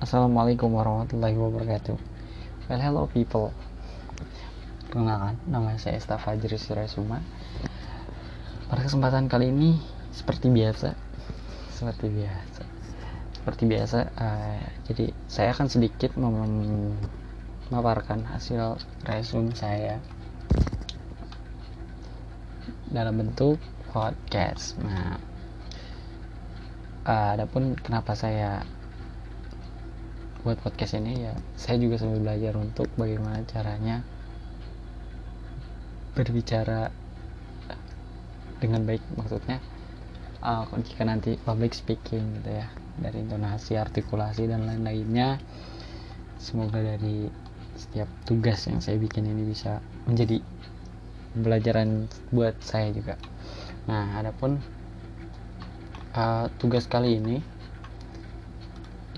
[0.00, 1.92] Assalamualaikum warahmatullahi wabarakatuh.
[2.72, 3.52] Well hello people.
[4.88, 7.20] Perkenalkan nama saya Esta Fajri Surasuma
[8.72, 9.76] Pada kesempatan kali ini
[10.08, 10.96] Seperti biasa
[11.68, 12.64] Seperti biasa
[13.36, 20.00] Seperti biasa uh, Jadi saya akan sedikit memaparkan hasil resume saya
[22.88, 23.60] Dalam bentuk
[23.92, 24.80] podcast.
[24.80, 25.20] Nah
[27.04, 28.64] uh, Adapun kenapa saya
[30.42, 34.00] buat podcast ini ya saya juga sambil belajar untuk bagaimana caranya
[36.16, 36.88] berbicara
[38.60, 39.60] dengan baik maksudnya
[40.44, 42.68] uh, jika nanti public speaking gitu ya
[43.00, 45.40] dari intonasi artikulasi dan lain-lainnya.
[46.40, 47.28] Semoga dari
[47.76, 50.40] setiap tugas yang saya bikin ini bisa menjadi
[51.36, 53.16] pelajaran buat saya juga.
[53.88, 54.60] Nah adapun
[56.16, 57.40] uh, tugas kali ini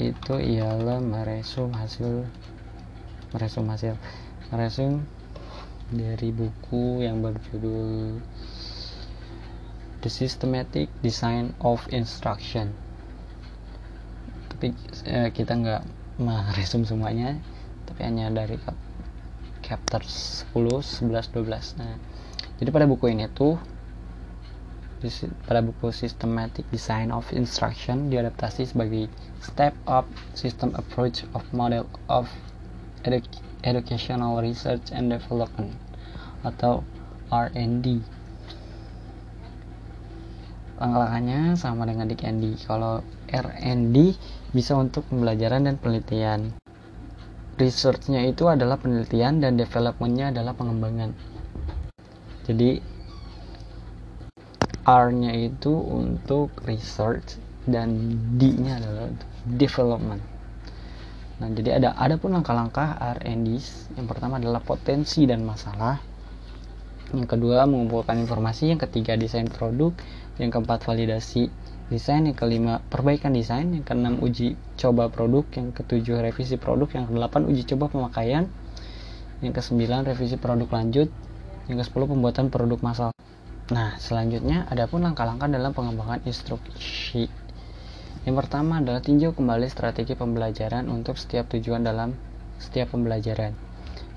[0.00, 2.24] itu ialah meresum hasil
[3.36, 3.96] meresum hasil
[4.48, 5.04] meresum
[5.92, 8.20] dari buku yang berjudul
[10.02, 12.72] The Systematic Design of Instruction.
[14.48, 14.72] Tapi
[15.04, 15.82] eh, kita nggak
[16.20, 17.40] meresum semuanya
[17.88, 18.56] tapi hanya dari
[19.64, 21.96] chapter 10, 11, 12 nah
[22.60, 23.56] jadi pada buku ini tuh
[25.48, 29.10] pada buku Systematic Design of Instruction diadaptasi sebagai
[29.42, 30.06] Step Up
[30.38, 32.30] System Approach of Model of
[33.02, 33.22] Edu
[33.66, 35.74] Educational Research and Development
[36.46, 36.86] atau
[37.30, 38.02] R&D
[40.82, 43.96] langkah-langkahnya sama dengan di Candy kalau R&D
[44.50, 46.50] bisa untuk pembelajaran dan penelitian.
[47.54, 51.14] Researchnya itu adalah penelitian dan developmentnya adalah pengembangan.
[52.42, 52.91] Jadi
[54.82, 57.38] R-nya itu untuk research
[57.70, 59.14] dan D-nya adalah
[59.46, 60.22] development.
[61.38, 63.48] Nah, jadi ada ada pun langkah-langkah R&D.
[63.98, 66.02] Yang pertama adalah potensi dan masalah.
[67.14, 69.94] Yang kedua mengumpulkan informasi, yang ketiga desain produk,
[70.40, 71.50] yang keempat validasi
[71.92, 77.04] desain, yang kelima perbaikan desain, yang keenam uji coba produk, yang ketujuh revisi produk, yang
[77.04, 78.48] kedelapan uji coba pemakaian,
[79.44, 81.12] yang kesembilan revisi produk lanjut,
[81.68, 83.11] yang kesepuluh pembuatan produk massal.
[83.72, 87.24] Nah, selanjutnya ada pun langkah-langkah dalam pengembangan instruksi.
[88.28, 92.12] Yang pertama adalah tinjau kembali strategi pembelajaran untuk setiap tujuan dalam
[92.60, 93.56] setiap pembelajaran.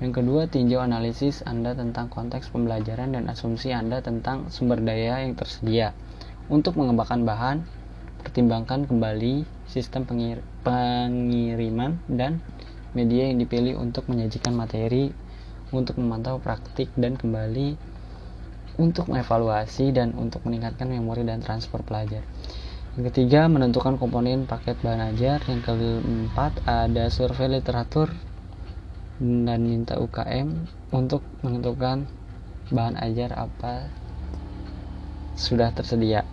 [0.00, 5.36] Yang kedua, tinjau analisis Anda tentang konteks pembelajaran dan asumsi Anda tentang sumber daya yang
[5.36, 5.92] tersedia.
[6.48, 7.56] Untuk mengembangkan bahan,
[8.24, 12.40] pertimbangkan kembali sistem pengir pengiriman dan
[12.96, 15.12] media yang dipilih untuk menyajikan materi
[15.72, 17.91] untuk memantau praktik dan kembali
[18.80, 22.24] untuk mengevaluasi dan untuk meningkatkan memori dan transfer pelajar.
[22.92, 25.40] Yang ketiga, menentukan komponen paket bahan ajar.
[25.48, 28.12] Yang keempat, ada survei literatur
[29.20, 32.04] dan minta UKM untuk menentukan
[32.68, 33.88] bahan ajar apa
[35.36, 36.28] sudah tersedia.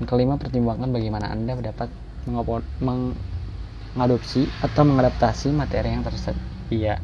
[0.00, 1.92] Yang kelima, pertimbangkan bagaimana Anda dapat
[3.92, 7.00] mengadopsi atau mengadaptasi materi yang tersedia.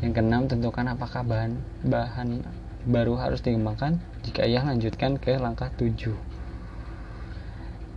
[0.00, 2.40] Yang keenam, tentukan apakah bahan bahan
[2.86, 6.14] baru harus dikembangkan jika ia lanjutkan ke langkah 7.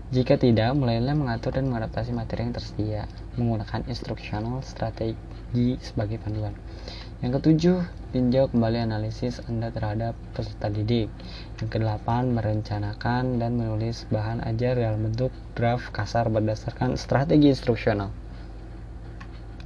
[0.10, 3.06] Jika tidak, mulailah mengatur dan mengadaptasi materi yang tersedia
[3.38, 6.58] menggunakan instructional strategi sebagai panduan.
[7.22, 7.78] Yang ketujuh,
[8.10, 11.14] tinjau kembali analisis Anda terhadap peserta didik.
[11.62, 18.10] Yang kedelapan, merencanakan dan menulis bahan ajar dalam bentuk draft kasar berdasarkan strategi instruksional.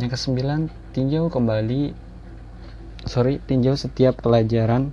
[0.04, 1.96] Yang kesembilan, tinjau kembali
[3.08, 4.92] sorry, tinjau setiap pelajaran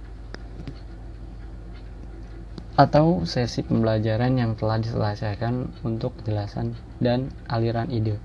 [2.80, 8.16] atau sesi pembelajaran yang telah diselesaikan untuk kejelasan dan aliran ide.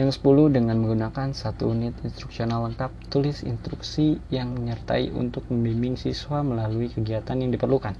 [0.00, 6.40] Yang 10 dengan menggunakan satu unit instruksional lengkap, tulis instruksi yang menyertai untuk membimbing siswa
[6.40, 7.92] melalui kegiatan yang diperlukan.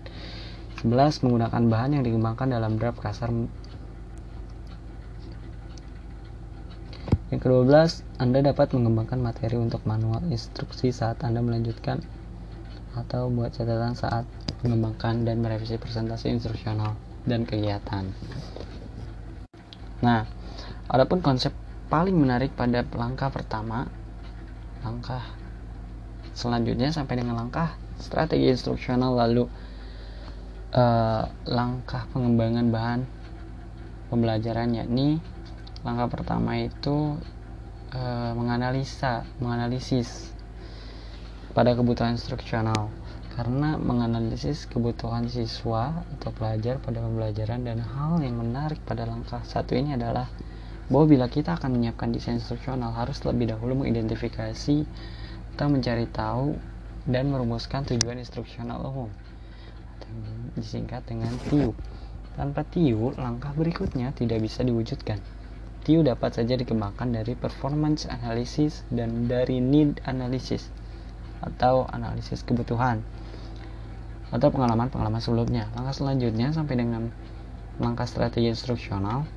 [0.81, 3.29] 11 menggunakan bahan yang dikembangkan dalam draft kasar
[7.29, 7.77] Yang ke-12,
[8.17, 12.01] Anda dapat mengembangkan materi untuk manual instruksi saat Anda melanjutkan
[12.97, 14.25] atau buat catatan saat
[14.67, 18.11] mengembangkan dan merevisi presentasi instruksional dan kegiatan.
[20.03, 20.27] Nah,
[20.91, 21.55] adapun konsep
[21.87, 23.87] paling menarik pada langkah pertama,
[24.83, 25.23] langkah
[26.37, 29.49] selanjutnya sampai dengan langkah strategi instruksional lalu
[30.77, 33.01] uh, langkah pengembangan bahan
[34.13, 35.19] pembelajaran yakni
[35.81, 37.17] langkah pertama itu
[37.97, 40.35] uh, menganalisa, menganalisis
[41.57, 42.93] pada kebutuhan instruksional
[43.37, 49.77] karena menganalisis kebutuhan siswa atau pelajar pada pembelajaran dan hal yang menarik pada langkah satu
[49.77, 50.25] ini adalah
[50.89, 54.89] bahwa bila kita akan menyiapkan desain instruksional harus lebih dahulu mengidentifikasi
[55.53, 56.57] atau mencari tahu
[57.05, 59.13] dan merumuskan tujuan instruksional umum
[60.57, 61.77] disingkat dengan TIU.
[62.41, 65.21] Tanpa TIU, langkah berikutnya tidak bisa diwujudkan.
[65.85, 70.73] TIU dapat saja dikembangkan dari performance analysis dan dari need analysis
[71.45, 73.05] atau analisis kebutuhan
[74.31, 75.71] atau pengalaman-pengalaman sebelumnya.
[75.75, 77.11] Langkah selanjutnya sampai dengan
[77.79, 79.29] langkah strategi instruksional,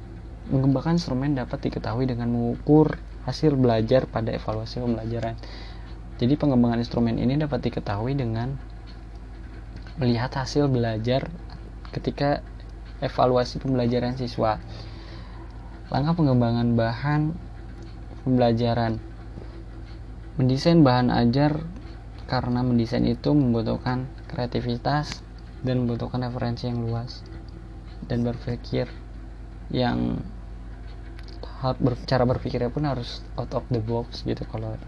[0.50, 2.97] mengembangkan instrumen dapat diketahui dengan mengukur
[3.27, 5.36] hasil belajar pada evaluasi pembelajaran.
[6.19, 8.57] Jadi pengembangan instrumen ini dapat diketahui dengan
[10.00, 11.27] melihat hasil belajar
[11.92, 12.42] ketika
[13.03, 14.59] evaluasi pembelajaran siswa.
[15.92, 17.21] Langkah pengembangan bahan
[18.24, 19.00] pembelajaran
[20.39, 21.59] mendesain bahan ajar
[22.31, 25.25] karena mendesain itu membutuhkan kreativitas
[25.65, 27.25] dan membutuhkan referensi yang luas
[28.05, 28.87] dan berpikir
[29.73, 30.21] yang
[32.07, 34.79] cara berpikirnya pun harus out of the box gitu kalau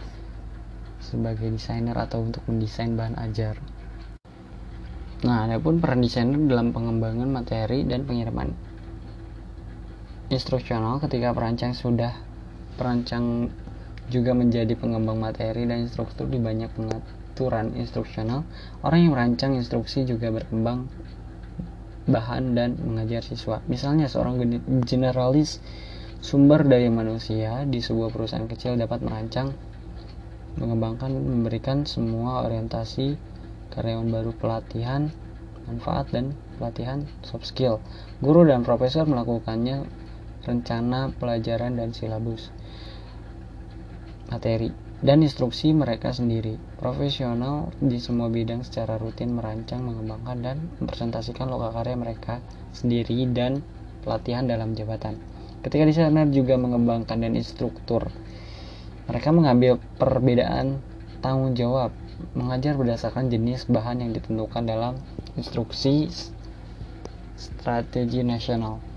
[1.04, 3.60] sebagai desainer atau untuk mendesain bahan ajar.
[5.28, 8.72] Nah, ada pun peran desainer dalam pengembangan materi dan pengiriman
[10.32, 12.16] instruksional ketika perancang sudah
[12.80, 13.52] perancang
[14.08, 16.72] juga menjadi pengembang materi dan instruktur di banyak
[17.32, 18.44] pengaturan instruksional.
[18.84, 20.92] Orang yang merancang instruksi juga berkembang
[22.12, 23.64] bahan dan mengajar siswa.
[23.72, 24.44] Misalnya seorang
[24.84, 25.64] generalis
[26.20, 29.56] sumber daya manusia di sebuah perusahaan kecil dapat merancang,
[30.60, 33.16] mengembangkan, memberikan semua orientasi
[33.72, 35.08] karyawan baru pelatihan,
[35.72, 37.80] manfaat dan pelatihan soft skill.
[38.20, 39.88] Guru dan profesor melakukannya
[40.44, 42.52] rencana pelajaran dan silabus
[44.28, 46.62] materi dan instruksi mereka sendiri.
[46.78, 52.38] Profesional di semua bidang secara rutin merancang, mengembangkan, dan mempresentasikan lokakarya mereka
[52.72, 53.66] sendiri dan
[54.06, 55.18] pelatihan dalam jabatan.
[55.66, 58.10] Ketika desainer juga mengembangkan dan instruktur,
[59.10, 60.82] mereka mengambil perbedaan
[61.22, 61.94] tanggung jawab,
[62.38, 64.98] mengajar berdasarkan jenis bahan yang ditentukan dalam
[65.38, 66.10] instruksi
[67.38, 68.91] strategi nasional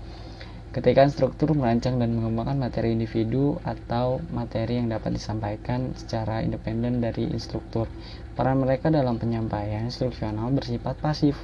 [0.75, 7.31] Ketika instruktur merancang dan mengembangkan materi individu atau materi yang dapat disampaikan secara independen dari
[7.31, 7.87] instruktur,
[8.35, 11.39] peran mereka dalam penyampaian instruksional bersifat pasif,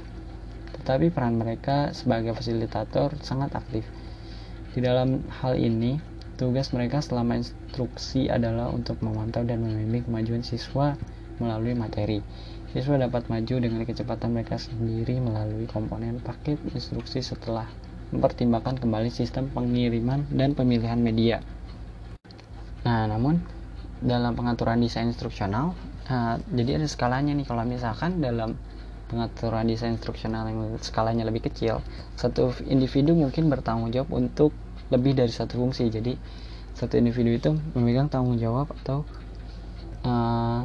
[0.76, 3.88] tetapi peran mereka sebagai fasilitator sangat aktif.
[4.76, 5.96] Di dalam hal ini,
[6.36, 10.92] tugas mereka selama instruksi adalah untuk memantau dan membimbing kemajuan siswa
[11.40, 12.20] melalui materi.
[12.76, 17.64] Siswa dapat maju dengan kecepatan mereka sendiri melalui komponen paket instruksi setelah
[18.12, 21.40] mempertimbangkan kembali sistem pengiriman dan pemilihan media.
[22.84, 23.40] Nah, namun
[24.04, 25.72] dalam pengaturan desain instruksional,
[26.12, 28.58] uh, jadi ada skalanya nih kalau misalkan dalam
[29.08, 31.80] pengaturan desain instruksional yang skalanya lebih kecil,
[32.20, 34.52] satu individu mungkin bertanggung jawab untuk
[34.92, 35.88] lebih dari satu fungsi.
[35.88, 36.12] Jadi
[36.76, 39.08] satu individu itu memegang tanggung jawab atau
[40.04, 40.64] uh,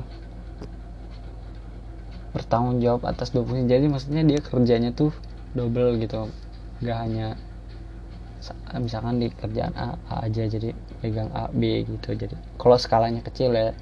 [2.35, 3.67] bertanggung jawab atas dua fungsi.
[3.71, 5.15] Jadi maksudnya dia kerjanya tuh
[5.55, 6.27] double gitu
[6.83, 7.37] gak hanya
[8.77, 10.71] misalkan di kerjaan A, A aja jadi
[11.01, 12.13] pegang A B gitu.
[12.13, 13.73] Jadi kalau skalanya kecil ya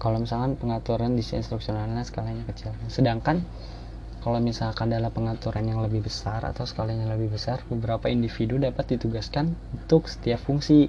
[0.00, 2.72] kalau misalkan pengaturan di instruksionalnya skalanya kecil.
[2.88, 3.44] Sedangkan
[4.20, 9.52] kalau misalkan dalam pengaturan yang lebih besar atau skalanya lebih besar beberapa individu dapat ditugaskan
[9.76, 10.88] untuk setiap fungsi.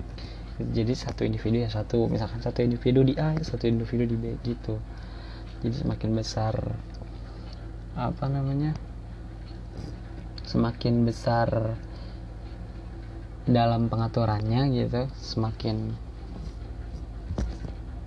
[0.62, 2.08] Jadi satu individu ya satu.
[2.08, 4.80] Misalkan satu individu di A satu individu di B gitu.
[5.64, 6.56] Jadi semakin besar
[7.92, 8.72] apa namanya
[10.52, 11.80] semakin besar
[13.48, 15.96] dalam pengaturannya gitu semakin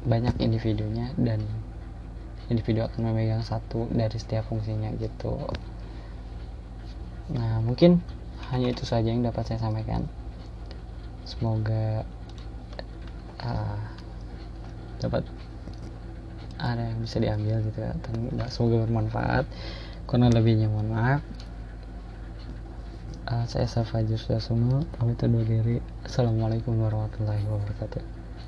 [0.04, 1.40] banyak individunya dan
[2.52, 5.40] individu akan memegang satu dari setiap fungsinya gitu.
[7.32, 8.04] Nah mungkin
[8.52, 10.04] hanya itu saja yang dapat saya sampaikan.
[11.24, 12.04] Semoga
[13.40, 13.80] uh,
[15.00, 15.24] dapat
[16.60, 17.96] ada yang bisa diambil gitu ya
[18.52, 19.48] semoga bermanfaat.
[20.04, 21.24] Karena lebihnya mohon maaf
[23.28, 25.80] uh, saya Safajir sudah semua pamit undur diri.
[26.04, 28.23] Assalamualaikum warahmatullahi wabarakatuh